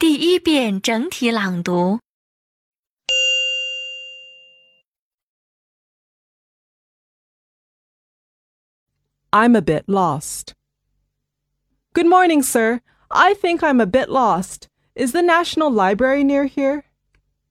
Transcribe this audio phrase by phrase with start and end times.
[0.00, 2.00] 第一遍整体朗读。
[9.30, 10.54] I'm a bit lost.
[11.92, 12.80] Good morning, sir.
[13.10, 14.68] I think I'm a bit lost.
[14.94, 16.84] Is the National Library near here?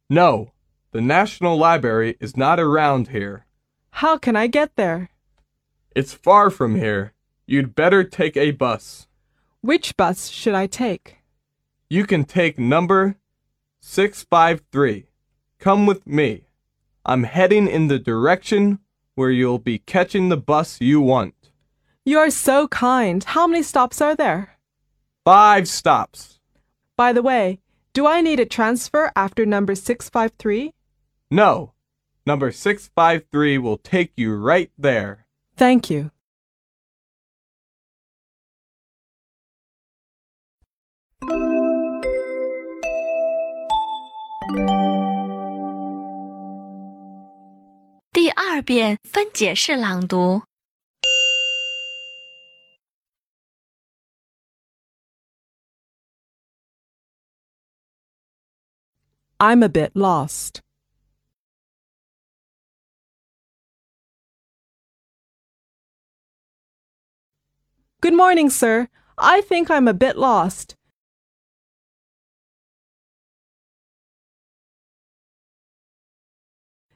[0.09, 0.51] No,
[0.91, 3.45] the National Library is not around here.
[3.91, 5.09] How can I get there?
[5.95, 7.13] It's far from here.
[7.45, 9.07] You'd better take a bus.
[9.61, 11.17] Which bus should I take?
[11.88, 13.16] You can take number
[13.80, 15.06] 653.
[15.58, 16.46] Come with me.
[17.04, 18.78] I'm heading in the direction
[19.14, 21.34] where you'll be catching the bus you want.
[22.04, 23.22] You are so kind.
[23.22, 24.58] How many stops are there?
[25.24, 26.40] Five stops.
[26.96, 27.60] By the way,
[27.92, 30.72] do I need a transfer after number 653?
[31.30, 31.74] No,
[32.26, 35.26] number 653 will take you right there.
[35.56, 36.10] Thank you.
[48.11, 50.43] 第二遍分解式朗读。
[59.39, 60.61] I'm a bit lost.
[68.01, 68.89] Good morning, sir.
[69.17, 70.75] I think I'm a bit lost.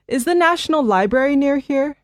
[0.09, 1.97] Is the National Library near here?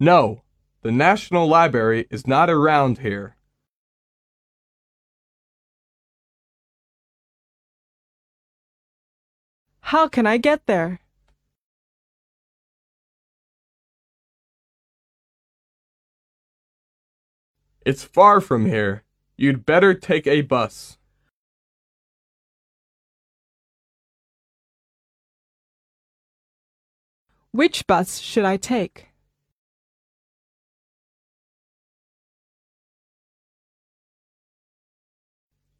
[0.00, 0.40] No,
[0.80, 3.36] the National Library is not around here.
[9.80, 11.00] How can I get there?
[17.84, 19.02] It's far from here.
[19.36, 20.96] You'd better take a bus.
[27.56, 29.06] Which bus should I take?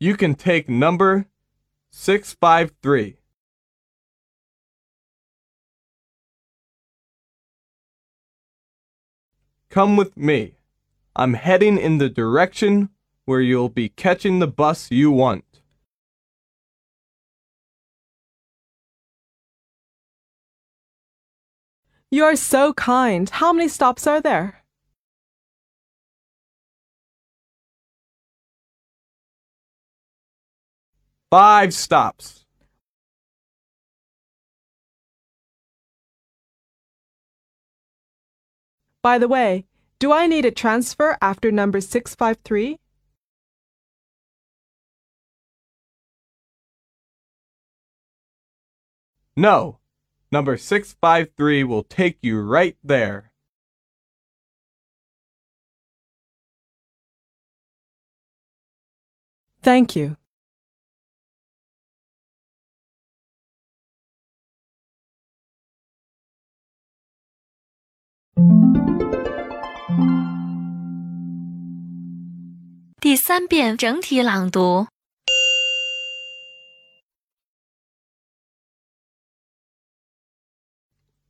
[0.00, 1.26] You can take number
[1.90, 3.18] 653.
[9.68, 10.56] Come with me.
[11.14, 12.88] I'm heading in the direction
[13.26, 15.55] where you'll be catching the bus you want.
[22.16, 23.28] You are so kind.
[23.28, 24.64] How many stops are there?
[31.30, 32.46] Five stops.
[39.02, 39.66] By the way,
[39.98, 42.78] do I need a transfer after number 653?
[49.36, 49.80] No,
[50.32, 53.30] Number 653 will take you right there.
[59.62, 60.16] Thank you.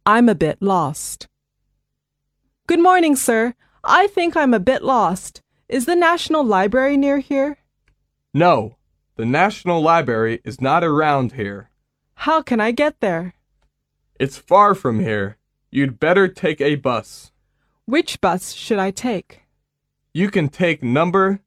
[0.08, 1.26] I'm a bit lost.
[2.68, 3.54] Good morning, sir.
[3.82, 5.42] I think I'm a bit lost.
[5.68, 7.58] Is the National Library near here?
[8.32, 8.76] No,
[9.16, 11.70] the National Library is not around here.
[12.14, 13.34] How can I get there?
[14.20, 15.38] It's far from here.
[15.72, 17.32] You'd better take a bus.
[17.84, 19.42] Which bus should I take?
[20.14, 21.40] You can take number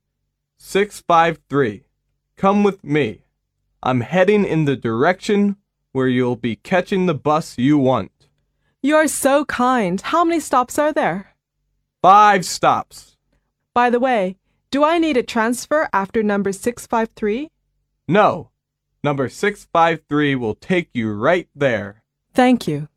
[0.57, 1.85] 653.
[2.35, 3.21] Come with me.
[3.81, 5.55] I'm heading in the direction
[5.93, 8.11] where you'll be catching the bus you want.
[8.81, 9.99] You are so kind.
[9.99, 11.35] How many stops are there?
[12.01, 13.17] Five stops.
[13.75, 14.37] By the way,
[14.71, 17.49] do I need a transfer after number 653?
[18.07, 18.51] No,
[19.03, 22.03] number 653 will take you right there.
[22.33, 22.87] Thank you.